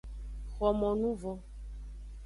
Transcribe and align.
Xomonuvon. 0.53 1.37